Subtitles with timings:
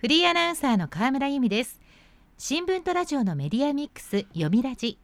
[0.00, 1.78] フリーアナウンサーの河村由美です。
[2.38, 4.98] 新聞とラジオのメディアミックス読みラジ。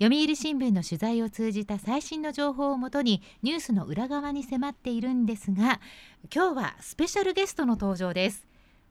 [0.00, 5.80] 読売新聞の取材を通じた最新の情報をもとにニュースの裏側に迫っているんですが
[6.34, 8.48] 今日はスペシャルゲストの登場です。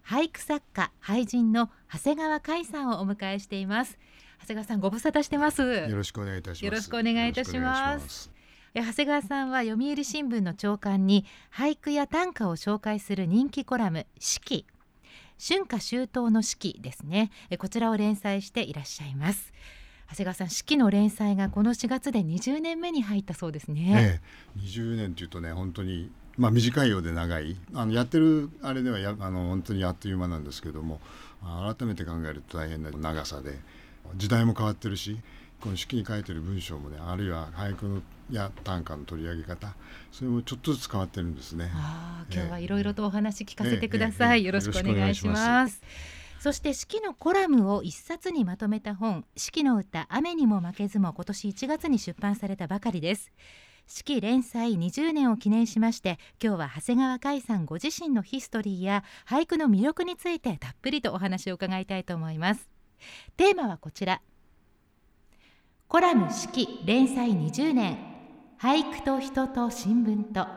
[0.07, 3.97] 俳句作家俳人の長谷川海さんをお迎えしています。
[4.39, 5.61] 長谷川さんご無沙汰してます。
[5.61, 6.63] よろしくお願いいたします。
[6.63, 8.31] よろしくお願いいたします。
[8.73, 14.65] 長谷川さんは読売新聞の朝刊に俳句や短歌を紹介する人気コラム四季
[15.37, 17.31] 春夏秋冬の四季ですね。
[17.59, 19.53] こちらを連載していらっしゃいます。
[20.09, 24.21] 長谷川さん四季の連載がこの4月で20年目に入ったそうですね、
[24.55, 27.57] ええ、20年というとね本当にまあ短いようで長い。
[27.73, 30.99] あのやってるあれではやあの本当にあっという間なんですけども
[31.41, 33.57] 改めて考えると大変な長さで
[34.15, 35.19] 時代も変わってるし
[35.65, 38.01] この式に書いてる文章もねあるいは俳句の
[38.31, 39.73] や短歌の取り上げ方
[40.11, 41.71] それもちょっとずつ変わってるんですね。
[41.73, 45.81] あ今日はいろいろとお話聞かせてください、よろしくお願いします。
[46.39, 53.31] そして四季のコラムを一冊にまとめた本四季の歌雨にも負けずも今年1月に出版されたばかりです。
[53.87, 62.69] 四季連載20年を記念しまして今日は長谷川海さんご自身のヒストリーや俳句の魅力についてたっぷりとお話を伺いたいと思います。
[63.35, 64.21] テーマはこちら
[65.87, 67.97] コラム四季連載20年。
[68.59, 70.47] 俳句と人と新聞と。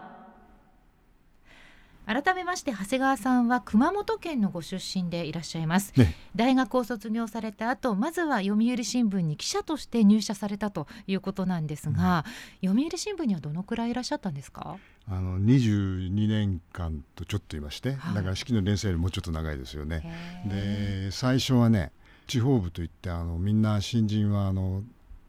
[2.07, 12.25] 改めまして長谷川さんは熊本県のご出身でいらっしゃいます、ね、大学を卒業された後まずは読売新聞に記者として入社されたということなんですが、
[12.63, 14.79] うん、読売新聞にはどのくらいいらっしゃったんですか？
[15.07, 20.11] あの22年間とちょっといまして、はい、だから式の連載よりもうちょっと長いですよね。
[20.47, 21.93] で最初はね
[22.27, 24.83] 地方部といってあのみんな新人はあの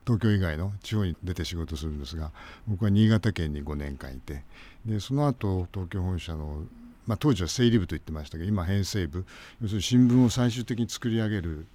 [0.05, 2.31] 東京以外の地方に出て仕事するんですが
[2.67, 4.43] 僕は新潟県に5年間いて
[4.85, 6.63] でその後東京本社の、
[7.05, 9.25] まあ、当時は整理部と言ってましたけど今編成部
[9.61, 11.65] 要するに新聞を最終的に作り上げる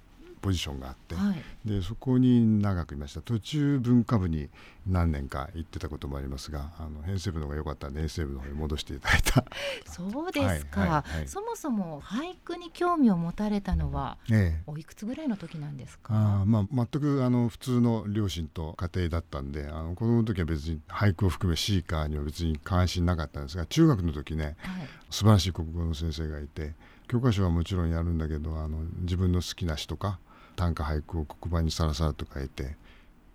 [0.45, 3.21] ポジションがあって、はい、でそこに長くいました。
[3.21, 4.49] 途中文化部に
[4.85, 9.43] 何年か行ってたこともありますがあの編成部の方が良かったんで編成部の方に戻していただいた。
[9.91, 16.13] そうですか、はいはいはい、そもそも俳句に興味を持たれたのは、ええ、おいくつぐらいの時なんですか？
[16.13, 26.75] あ、まあ、全くあの普通の両親と家庭だったんであの子供の時は別に俳句を含めシーカーには別に関心なかったんですが中学の時ね、はい、素晴らしい国語の先生がいて
[27.07, 30.19] 教科書はもちろんやるんだけどあの自分の好きな詩とか
[30.55, 32.75] 短歌俳句を黒板にさらさらと書いて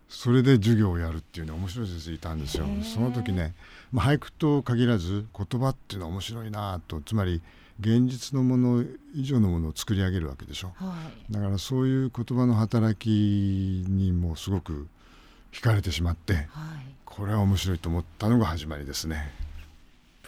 [0.09, 2.67] それで授業をやるっていうね面白い先生いたんですよ。
[2.83, 3.55] その時ね、
[3.93, 7.01] まあ、俳句と限らず言葉っていうのは面白いなと。
[7.01, 7.41] つまり
[7.79, 10.95] 現実のもの以上のものを作り上げるわけでしょ、は
[11.31, 14.87] い、だからそういう言葉の働きにもすごく
[15.53, 16.47] 惹かれてしまって、はい、
[17.05, 19.33] これは面白いと思ったのが始まりですね。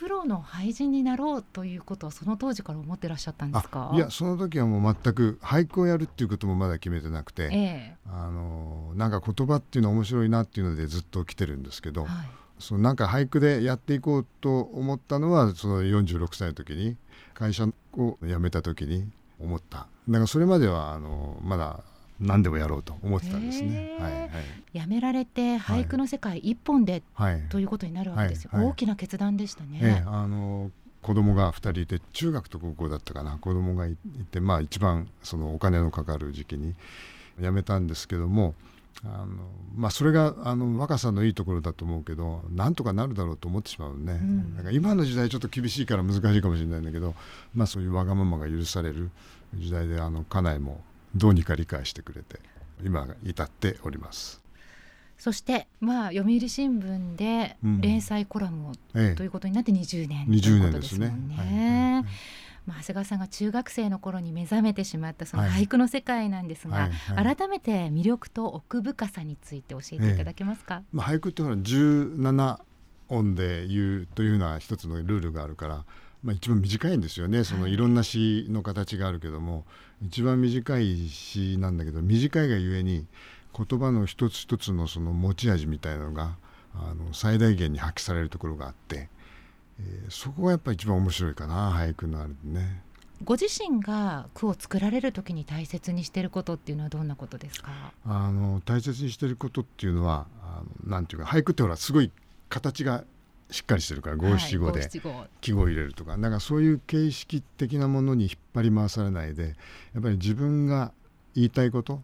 [0.03, 3.93] プロの俳人になろうということはその当時から思ってらっしゃったんですか？
[3.95, 12.11] いやその時はもう全く俳句をやるっていうこともまだ決めてなくて、ええ、あのなんか言葉っていうのは面白いなっていうのでずっと来てるんですけど、はい、
[12.59, 16.97] そのなんか俳句でやっていこうと思ったのはその46歳の時に
[17.34, 19.09] 会社を辞めた時に
[19.39, 19.87] 思った。
[20.09, 21.84] だからそれまではあのまだ
[22.22, 23.97] 何でもやろうと思ってたんですね。
[24.00, 24.31] はいはい、
[24.72, 29.78] やめられて俳句の世界一本で、はい、ということになるわけですよ、大きな決断でしたね。
[29.83, 30.71] えあの
[31.03, 33.37] 子供が2人いて中学と高校だったかな。
[33.38, 33.97] 子供がい
[34.31, 36.75] てまあ一番そのお金のかかる時期に
[37.41, 38.54] 辞めたんですけども
[39.04, 39.27] あの
[39.75, 47.15] まあ、それがあの若さのいいところだと思うけどなんとかなるだろうと思ってしまうね、うん、だから今の時代ちょっと厳しいから難しいかもしれないんだけど、
[47.53, 49.10] まあ、そういうわがままが許される
[49.54, 50.81] 時代であの家内も
[51.15, 52.41] どうにか理解してくれて
[52.84, 54.43] 今至っております。
[55.19, 61.37] そしてまあ読売新聞で連載コラムを、うん、ということになって20年ということですもんね。
[61.37, 62.05] ねはい
[62.67, 67.25] まあ、長谷川さんが中学生の頃に目覚めてしまったその俳句の世界なんですが、はいはい。
[67.27, 72.61] はい、改めて魅力と奥深さについて教えていただけますか、まあ、俳句ってほら17
[73.09, 75.84] 音で言うというような一つのルールがあるから
[76.22, 77.44] まあ、一番短いんですよね。
[77.44, 79.65] そのいろんな詩の形があるけども、
[80.01, 83.07] 一番短い詩なんだけど短いがゆえに
[83.57, 86.36] 言葉の一つ一つのその持ち味みたいなのが
[86.74, 89.09] あの最大限に発揮されるところがあって、
[89.80, 92.83] えー、そこがやっぱり一番面白いかな俳句のあるね。
[93.24, 97.71] ご自身が句を作られる時に大切にしていることっていうのはどんなことですか？
[98.04, 102.10] あの大切にしていることっていうのはあのなんていうか俳句ってほらすごい
[102.48, 103.04] 形が
[103.53, 104.89] しっかりしてるから五七五で
[105.41, 109.54] 記号入れるとか、だからそういう形式的なものに引っ張り回されないで
[109.95, 110.93] やっぱり自分が
[111.34, 112.03] 言いたいこと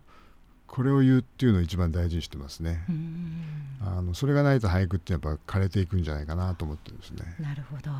[0.67, 2.85] これを言うっていうのを一番大事にしてますね。
[3.81, 7.35] あのそれがないと俳句ってやっぱ枯れていくんじゃないかなと思ってですね。
[7.41, 7.91] なるほど。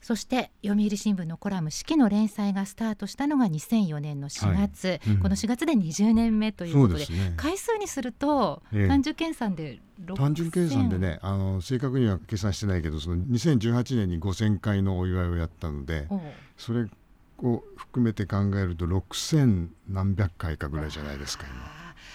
[0.00, 5.00] そして読売新聞のコラム「四季」の連載がスタートしたのが2004年の4月、はい。
[5.08, 9.80] うん、この4月で20年目ということで、ね、回数にすると、単純計算で
[10.16, 16.08] 単純計算でねあの正確には計算してないけどその2018年に5000回のお祝いをやったので
[16.56, 16.88] それ
[17.38, 21.46] を含めて考えると6000何百回かぐらいじゃないですか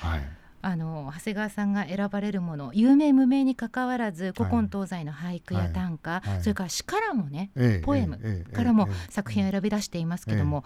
[0.02, 0.10] 今。
[0.10, 6.30] はいあの長谷川さんが選ばれるもの有名無名にかかわらず古今東西の俳句や短歌、はい。
[6.30, 7.52] はい、それから詩からもね、
[7.84, 8.18] ポエム
[8.52, 10.64] からも作品を選び出していますけども、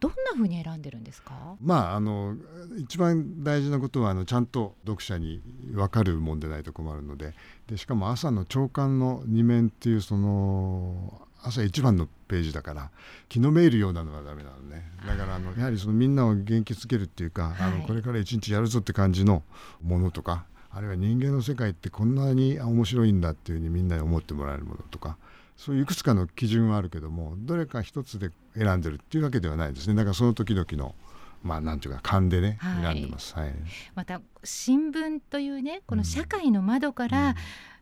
[0.00, 1.54] どんなふうに選んでるんですか？
[1.60, 2.34] まああの
[2.78, 5.40] 一番大事なことはあのちゃんと読者に
[5.72, 7.34] 分かるもんでないと困るので、
[7.68, 12.90] でしかも朝の朝刊の二面っていうその朝一番のページだから
[13.28, 14.90] 気のめいるようなのはダメなのね。
[15.06, 19.42] だからあのやはりそのみんなを元気づけるっていうか、はい、あのこれから一日やるぞって感じの
[19.82, 25.16] ものとかあるいは人間の世界ってこんなに面白いんだっていうふうにみんなに思ってもらえるものとか
[25.56, 29.94] そういういくつかの基準はあるけどもどれか一つで選んでるっていうわけではないですね。
[29.96, 30.94] だからその時々の
[31.42, 33.54] まあなんていうか勘でね、はい、選んでます、はい、
[33.94, 37.34] また新聞というねこの社会の窓から、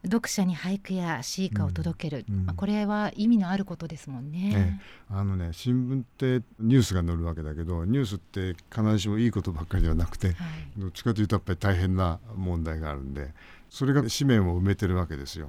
[0.06, 2.38] 読者に俳句や詩歌を届ける、うん。
[2.38, 4.80] うん、まあ、これは意味のあることですもんね、
[5.10, 10.36] あのね新聞ってニュースが載るわけだけどニュースって必ずしもいいことばっかりではなくて、はい、
[10.78, 13.32] どっちかというとやっぱり大変な問題があるんで
[13.68, 15.48] それが紙面を埋めてるわけですよ。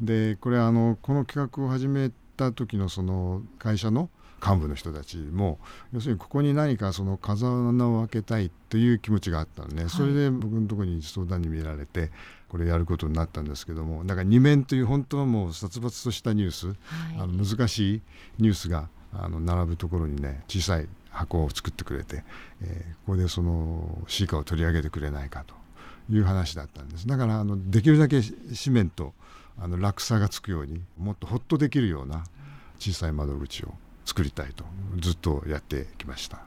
[0.00, 4.10] でこれあのこの企画を始めた時のその会社の
[4.44, 5.58] 幹部の人たちも
[5.92, 12.10] 要するにここに何かその風穴を開けたいという気持ちがあったのね、はい、それで僕のところに相談に見られて
[12.48, 16.76] これやることになったんですけどもだから2面という本当はもう殺伐としたニュース、はい、
[17.18, 18.02] あの難しい
[18.38, 22.22] ニュースがあの並ぶところにね小さい箱を作ってくれて、
[22.62, 25.54] えー、ここでそのシーカを取り上げてくれないかと
[26.12, 27.06] いう話だったんです。
[27.06, 29.14] だからあのできるだけ紙面と
[29.58, 32.24] あの落差がつくようにもっとほっとできるような
[32.78, 33.74] 小さい窓口を
[34.08, 34.64] 作りたいと
[34.96, 36.40] ずっとやってきました。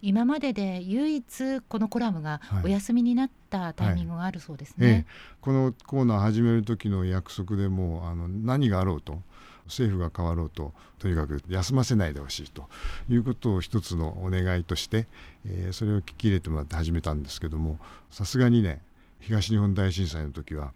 [0.00, 9.20] 今までで唯一このコラムがお休みになったタイミングがあるそうですね、はいはいええ、このコーナー始める時の約束でもあの何があろうと
[9.66, 12.68] 政府が変わろうととにかく休ませないでほしいと
[13.08, 15.08] いうことを一つのお願いとして、
[15.44, 17.80] えー、それを聞き入れてもらって始めたんですけども
[18.10, 18.80] さすがにね
[19.18, 20.72] 東日本大震災の時は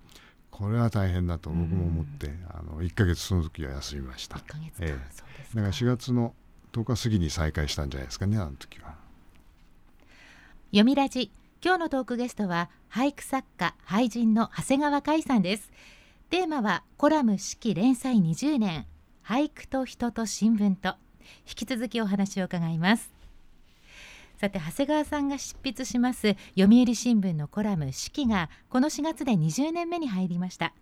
[0.52, 4.36] これは大変だと僕も思って、あの1か月その時は休みました。
[4.36, 6.34] 1ヶ月ええ、だから4月の
[6.72, 8.94] 10日過ぎに再開したんじゃないですかねあの時は。
[10.70, 11.32] 読みラジ。
[11.64, 15.72] 今日のトークゲストは俳句作家俳人の長谷川海さんです。
[16.30, 18.86] テーマはコラム式連載20年。
[19.24, 20.96] 俳句と人と新聞と。
[21.46, 23.10] 引き続きお話を伺います
[24.42, 30.74] さて長谷川さんが執筆します読売新聞のコラム四季がこの4月で20年目に入りました。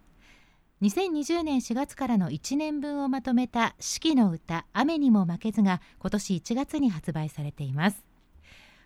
[0.80, 8.02] 2020年4月からの1年分をまとめた四季の歌雨にも負けずが今年1月に発売されています。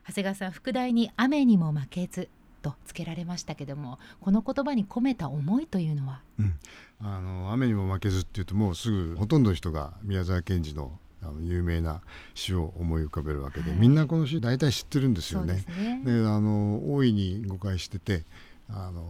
[0.08, 2.28] 長谷川さん副題に雨にも負けず
[2.60, 6.54] とつけられましたけどもこの言葉に込めた思いというのは、うん、
[7.00, 12.00] あの雨にも負けずっていうともうすぐほとんどの人が宮沢賢治のあの有名な
[12.34, 15.64] 詩を思い浮かべるわけで、はい、みんなこの詩大体知ってるんですよね。
[16.04, 18.24] で、ね、あの大いに誤解してて
[18.68, 19.04] あの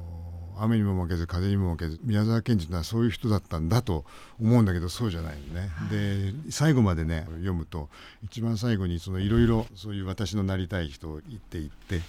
[0.57, 4.05] 雨にも負けず風にも負けず宮沢賢治というのはそういう人だったんだと
[4.41, 5.71] 思うんだけどそうじゃないのね。
[5.91, 7.89] で最後までね読むと
[8.23, 12.01] 一番最後にいろいろそういう私のなりたい人を言っていって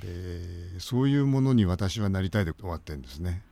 [0.00, 3.42] でそういうものに私はなりたいで終わってるんですね。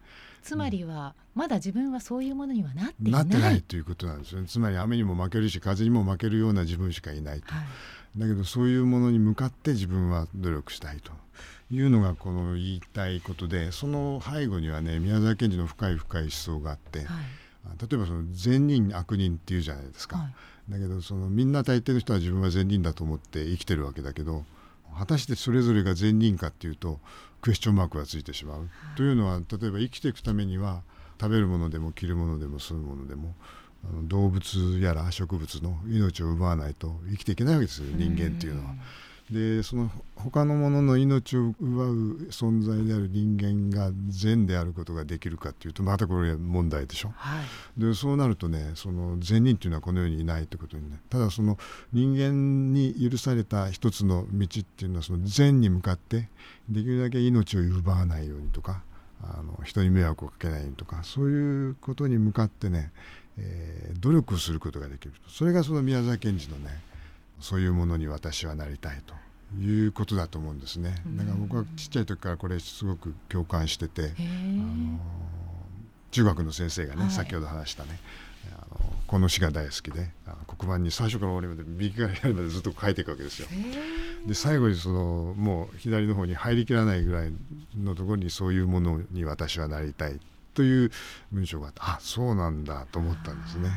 [0.46, 3.12] つまりは、まだ自分はそういうものにはなっていない。
[3.12, 4.46] なってないということなんですよね。
[4.46, 7.62] つまり雨にも負けるし風にも負けるような自分しかいないと、は
[8.16, 11.10] い、だけどそういうものに向かって自分は努力したいと
[11.74, 17.06] いうのがこの言いたいことでその背後にはね宮沢賢治の深い深い思想があって、はい、
[17.80, 20.28] 例えばその善人悪人っていうじゃないですか、は
[20.68, 24.44] い、だけどそのみんな大抵の人は自分は善人だと思って生きてるわけだけど
[24.98, 26.98] 果たしてそれぞれが善人かっていうと
[27.40, 30.82] クエスチョンマークがついてしまう、というのは例えば生きていくためには
[31.20, 33.34] 食べるものでも着るものでも住むものでも
[34.04, 38.74] 動物やら植物の命を奪わないと生きていけないわけですよ人間っていうのは。
[39.30, 41.96] でその他のものの命を奪う
[42.30, 47.12] 存在である人間が善であることができるかっていうとまたこれ問題でしょ。
[47.16, 47.42] は
[47.76, 51.00] い、でそうなるとねその善人っていうのはこの世にいないってことにね。
[51.10, 51.58] ただその
[51.92, 56.28] 人間に許された一つの道っていうのはその善に向かって
[56.68, 58.82] できるだけ命を奪わないようにとか
[59.22, 62.92] あの人に迷惑をかけないようにとかそういうことに向かってね、
[63.38, 66.80] えー、努力をすることができるそれがその宮沢賢治のね
[67.40, 69.14] そういうものに私はなりたいと
[69.60, 70.94] いうことだと思うんですね。
[71.16, 74.98] だから僕はちっちゃい時からこれすごく共感してて、あの
[76.10, 78.00] 中学の先生がね、はい、先ほど話したね
[78.52, 80.10] あのこの詩が大好きで
[80.58, 83.48] 黒板に最初から終わりまで右から左までずっと書いていくわけですよ。
[84.26, 87.32] で最後にそのもう左の方に入りきらないぐらい
[87.76, 90.18] のところにそういうものに私はなりたい
[90.56, 90.90] という
[91.32, 93.68] 文章があってあそうなんだと思ったんですね。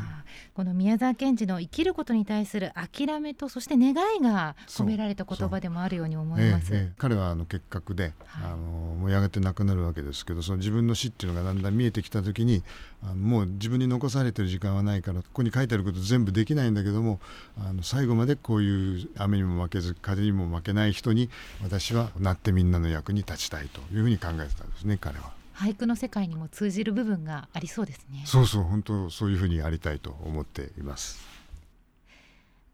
[0.54, 6.74] この宮沢賢治の生きることに対する諦めとそして願いが込められた言葉でもあるように思います。
[6.74, 8.14] えええ、彼はあの結核で、はい、
[8.46, 12.64] あのもうやがて亡くなるわけですけどその自分の死っていうのがだんだん見えてきた時に
[13.04, 17.20] あのもう自分に残されてる時間はないからここに書いてあること全部できないんだけども
[17.58, 21.30] あの最後までこういう雨にも負けず風にも負けない人に
[21.62, 25.39] 私はなってみんなの役に立ちたいというふうに考えてたんですね彼は。
[25.60, 28.24] 俳句の世界にも通じる部分がありそうですね。
[28.26, 31.20] そうそう本当そういうふうにありたいと思っています。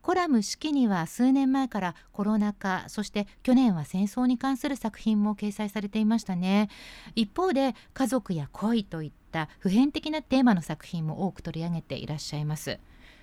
[0.03, 6.69] コラム式には数年前からコロナ禍そして去年は戦争に関する作品も掲載されていましたね。
[7.15, 12.77] 一方で家族や恋といった普遍的なテーマの作品も多く取り上げていらっしゃいます。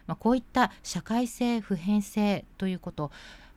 [0.09, 3.12] まあ、こういった社会性普遍性ということ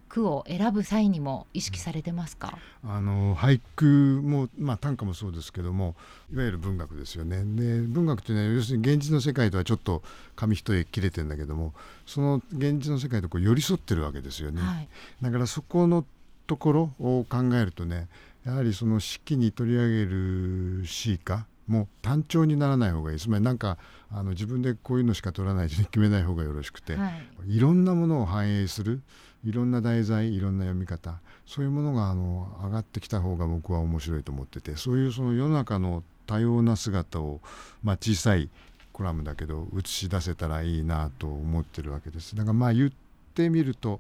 [0.07, 2.57] 句を選ぶ際にも意識されてますか？
[2.83, 5.95] あの俳句も、まあ、短歌もそうですけども
[6.33, 7.37] いわゆる文学ですよね。
[7.43, 10.03] で文学というのは要するに現実の世界とはちょっと
[10.35, 11.73] 紙一重切れてるんだけども
[12.05, 14.87] その現実の世界とこう寄り添ってるわけですよね、はい、
[15.21, 16.05] だからそこの
[16.47, 18.07] ところを考えるとね
[18.45, 23.19] やはりその式に取り上げる詩歌も単調にならない方がいい。
[23.19, 23.79] つまりなんか
[24.11, 27.09] あの自分でこういうのしか取らないで決めない方がよろしくて、は
[27.47, 29.01] い、いろんなものを反映する
[29.45, 37.39] いろんな題材いろんな読み方そういうものがあの上がってきた方が僕は面白いと思っててそういうその世の中の多様な姿を、
[37.83, 38.49] まあ、小さい
[38.91, 42.35] コラムだけど映し出せたらいいなと思ってるわけです。
[42.35, 42.91] だからまあ言っ
[43.33, 43.99] てみると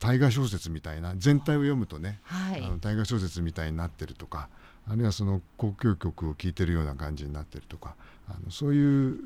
[0.00, 4.48] 大河小説みたいな全体を読むとね、はい、あの大河小説みたいになってるとか
[4.88, 7.94] あるいはその交響曲を聴いてるような感じになってるとか
[8.28, 9.18] あのそういう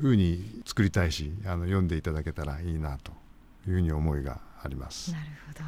[0.00, 3.12] ふうに作りたいしあの読んでいただけたらいいなと
[3.66, 5.12] いうふうに思いがあります。
[5.12, 5.64] なるほど。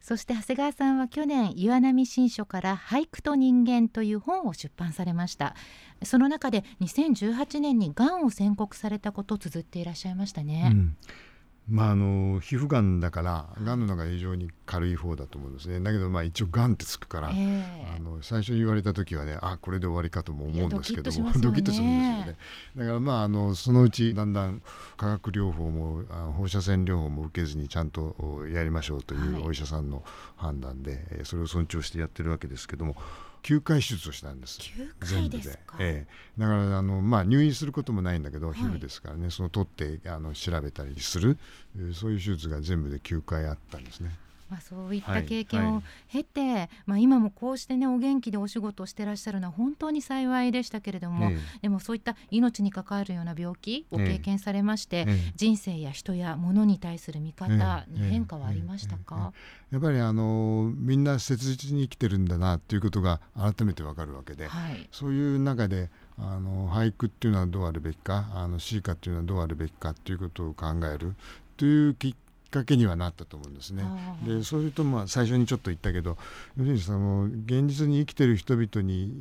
[0.00, 5.56] そして長谷川さんは去年岩波新書から俳句と人間という本を出版されました。
[6.04, 10.96] その中で2018年にがんを宣告されたことを綴っていらっしゃいましたね、うん
[11.68, 15.80] まあ、あの皮膚がんだからがんの中で非常に軽い方だと思うんですね。
[15.80, 22.36] だけどまあ一応がんってつくから、えー、あの最初に言われた時はねあこれで終わりかとも思うんですけども ドキッとするんですよね。
[22.76, 24.62] だからまああのそのうちだんだん
[24.96, 26.04] 化学療法も
[26.34, 30.04] 放射線療法も受けずにちゃんとやりましょうというお医者さんの
[30.36, 32.94] 判断で、はい、それを尊重してやってるわけですけども
[33.46, 34.58] 9回手術をしたんです。
[35.02, 39.30] 全部で、ええ、だからあの、まあ、入院することもないんだけど、皮膚ですからね。
[39.30, 41.38] その取ってあの調べたりする。
[41.94, 44.10] そういう手術が全部で9回あったんですね。
[44.48, 59.32] まあ、そういった経験を経て、はいはい、まあ、今もこうしてねお元気でお仕事をしてらっしゃるのは本当に幸いでしたけれども、ええ、でもそういった命に関わるような病気を経験されまして、え、人生や人や物に対する見方に変化はありましたか、
[59.70, 71.14] やっぱりあのみんな切実に生きてるんだなっていうことが改めてわかるわけで、はい、そういう中であの俳句っていうのはどうあるべきかあの詩歌っていうのはどうあるべきかっていうことを考える
[71.56, 72.14] というきっ
[72.50, 73.84] かけにはなったと思うんですね。
[74.24, 76.16] でそうするとまあ最初にちょっと言ったけど
[76.56, 79.12] 要するにその現実に生きてる人々に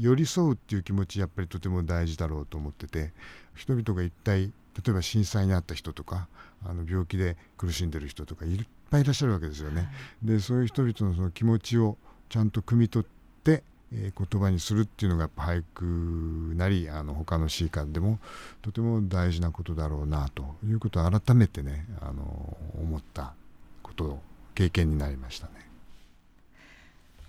[0.00, 3.12] 寄り添うっていう気持ちやっぱりとても大事だろうと思ってて
[3.54, 4.52] 人々が一体例
[4.88, 6.28] えば震災にあった人とか
[6.64, 9.82] あの病気で苦しんでる人とかいっぱいいらっしゃるわけですよね。
[9.82, 9.86] は
[10.24, 11.96] い、でそういう人々のその気持ちを
[12.28, 13.62] ちゃんと汲み取って
[13.96, 18.18] えー、言葉にするっていうのが俳句なりあの他の詩歌でも
[18.62, 23.34] とても大事なことだろうなということを改めてねあの思った
[23.82, 24.20] こと
[24.54, 25.52] 経験になりましたね。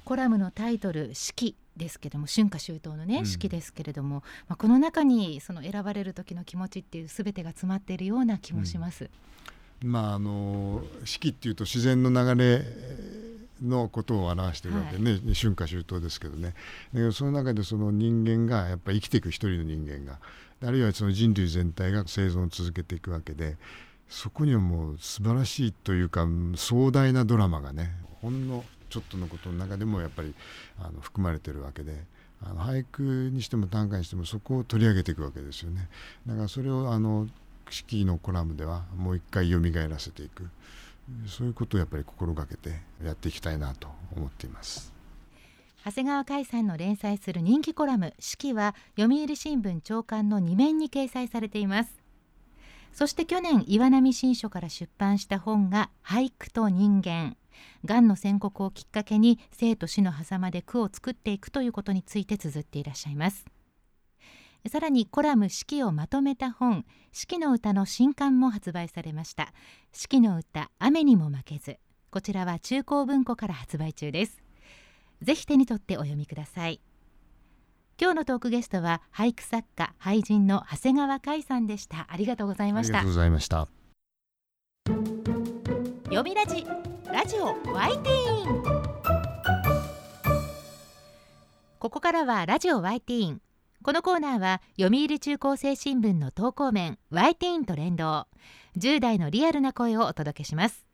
[0.06, 9.06] コラムのタイトル「四季」ですけども春夏秋冬のね、うん、四季ですけれども、まあ、この中にその選ばれる時の気持ちっていう全てが詰まっているような気もします。
[9.06, 9.10] うん、
[9.86, 12.66] まああの四季っていうと自然の流れ
[13.64, 16.54] のことを表しているわけね、はい、春夏秋冬ですけどねだ
[16.94, 20.20] けどその中でその人間がやっぱり生きていく一人の人間が
[20.64, 23.58] あるいはその人類全体が生存を続けていくわけで
[24.10, 30.34] そこにはもう素晴らしいというか壮大なドラマがねほんのちょっとのことの中でもやっぱり
[30.80, 32.04] あの含まれてるわけで。
[32.44, 33.02] あの俳句
[33.34, 35.88] にしても短歌にしてもそこを取り上げていくわけですよね。
[36.28, 37.28] だからそれをあの
[37.70, 40.50] 四季のコラムではもう一回蘇らせていく。
[41.28, 44.94] そういうことをやっぱり心がけてやっていきたいなと思っています。
[45.86, 52.02] 長谷川海さんの連載する人気コラム「四季」は読売新聞長官の2面に掲載されています。
[52.92, 57.38] そして去年岩波新書から出版した本が「俳句と人間」
[57.86, 63.46] がんの宣告をきっかけに生と死の狭間で句を作っていくということについて綴っていらっしゃいます。
[64.68, 69.54] さらにコラム四季をまとめた本四季の歌の新刊も発売されました。
[69.94, 71.78] 四季の歌雨にも負けず
[72.10, 74.42] こちらは中高文庫から発売中です。
[75.22, 76.82] ぜひ手に取ってお読みください。
[78.02, 82.08] 今日のトークゲストは俳句作家俳人の長谷川海さんでした。
[82.10, 83.00] ありがとうございました。
[83.00, 83.68] ありがとうございました。
[86.06, 86.66] 読みラジ
[87.12, 88.64] ラジオワイティーン。
[91.80, 93.42] ここからはラジオワイティーン
[93.86, 98.26] このコーナーは読売中高生新聞の投稿面ワイティーンと連動。
[98.80, 100.88] 10代のリアルな声をお届けします。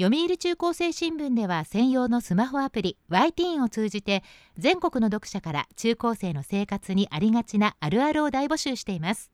[0.00, 4.22] 読売中高生新聞では専用のスマホアプリ y ティーンを通じて
[4.56, 9.30] 全国の読者から中高生の生活にありがちなあるあるを大募集しています。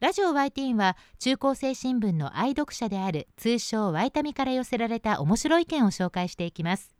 [0.00, 6.99] ラジオ y ティーンは中高生新聞の愛読者である通称ワイタミから寄せられた面白い意見を紹介していきます。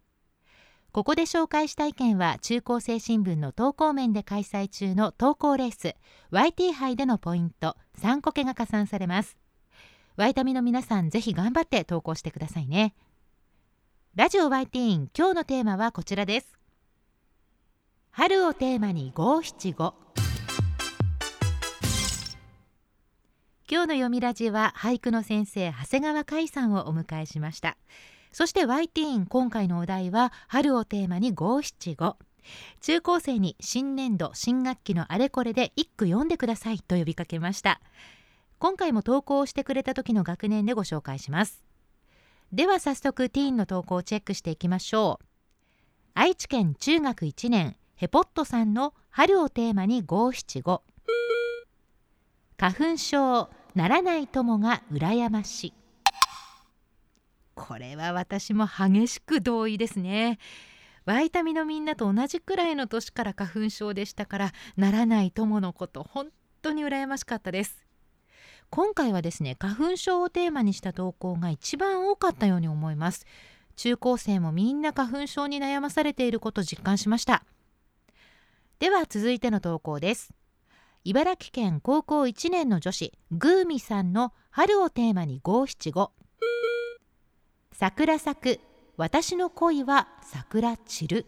[0.92, 5.94] ここで紹介した意見は中高生新聞の投稿面で開催中の投稿レース
[6.32, 9.36] YT 杯でのポイント3個けが加算されます。
[10.16, 12.94] ワイタミの皆さんぜひ頑張って投稿してくださいね。
[14.16, 16.58] ラジオワイティーン今日のテーマはこちらです。
[18.10, 19.94] 春をテーマに五七五。
[23.70, 27.76] 今日の読みラジは俳句の先生長谷川海さんをお迎えしました。
[28.32, 32.16] そしてワイティーン今回のお題は春をテーマに五七五。
[32.80, 37.80] 中高生に新年度新学期のあれこれで一句読んでくださいと呼びかけました。
[38.58, 41.62] 今回も投稿をしてくれた時の学年でご紹介します。
[42.52, 45.26] では早速ティーンの投稿をチェックしていきましょう。
[46.14, 50.82] 愛知県中学1年ヘポットさんの春をテーマに五七五。
[52.58, 55.79] 花粉症ならない友が羨ましい。
[57.70, 60.40] これは私も激しく同意ですね。
[61.04, 66.30] ワイタミのみんなと同じくらいの年から花粉症でしたからならない友のこと本
[66.62, 67.86] 当に羨ましかったです。
[68.70, 73.24] 今回はですね花粉症をテーマにした投稿が一番多かったように思います。
[73.76, 77.44] 中高生もみんな花粉症に悩まされていること実感しました。
[78.80, 80.34] では続いての投稿です。
[81.04, 86.10] 茨城県高校1年の女子グーミさんの春をテーマに五七五。
[87.80, 88.60] 桜咲く。
[88.98, 91.26] 私の恋は桜散る。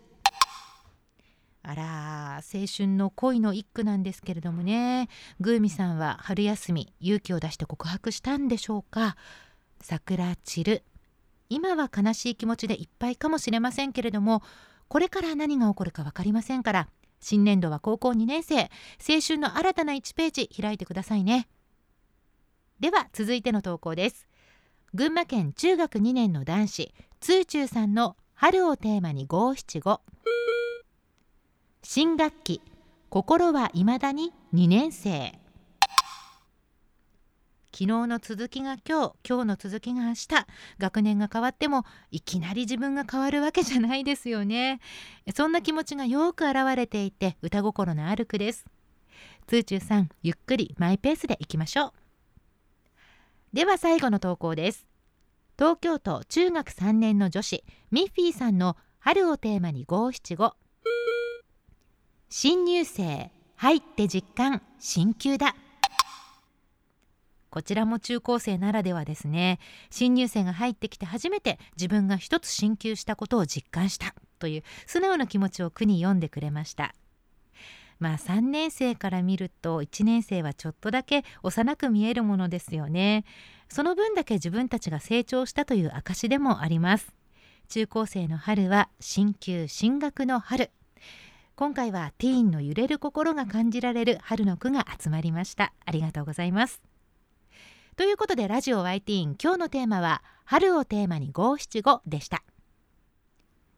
[1.63, 5.09] あら青春の恋の一句なんですけれどもね。
[5.41, 9.17] グーミさんは春休み勇気を出して告白したんでしょうか。
[9.81, 10.83] 桜散る。
[11.49, 14.43] 今は悲しい気持ちでいっぱいかもしれませんけれども
[14.89, 16.89] これから何が起こるか分かりませんから
[17.19, 18.65] 新年度は高校2年生。
[19.01, 21.49] 青春の新たな1ページ開いてくださいね。
[22.79, 24.29] では続いての投稿です。
[24.95, 30.03] 群馬県中学2年の男子ツーチューさんの春をテーマに五七五。
[31.83, 32.61] 新学期
[33.09, 35.33] 心はいまだに2年生。
[37.73, 40.29] 昨日の続きが今日今日の続きが明日。
[40.79, 44.81] 学年が変わってもいきなり自分が変わるわけじゃないですよね。
[45.35, 48.67] そんな気持ちがよく表れていて歌心のある句です。
[49.47, 52.02] ツーチューさんゆっくりマイペースでいきましょう。
[53.53, 54.87] では最後の投稿です。
[55.59, 60.55] 東京都中学3年の女子ミッフィーさんの春をテーマに五七五。
[62.31, 65.55] 新入生入って実感進級だ。
[67.51, 69.59] こちらも中高生ならではですね。
[69.91, 76.95] 新入生が入ってきて初めて自分が一つ進級したことを実感したという素直な気持ちを句に読んでくれました。
[78.03, 83.25] まあ3年生から見ると1年生はちょっとだけ幼く見えるものですよね。
[83.69, 87.15] その分だけ自分たちが成長したという証でもあります。
[87.69, 90.73] 中高生の春は進級進学の春。
[91.55, 95.73] 今回はティーンの揺れる心が感じられる春の句が集まりました。
[95.87, 96.83] ありがとうございます。
[97.95, 102.43] ということでラジオ y ティーン今日のテーマは春をテーマに五七五でした。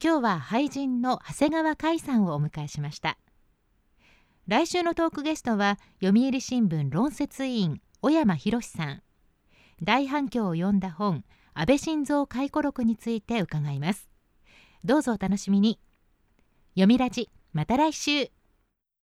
[0.00, 3.18] 今日は俳人の長谷川海さんをお迎えしました。
[4.48, 9.02] 来週のトークゲストは読売新聞論説委員小山博さん。
[9.82, 14.08] 大反響を呼んだ本安倍晋三回顧録について伺います。
[14.82, 15.78] どうぞお楽しみに。
[16.70, 18.30] 読みラジまた来週。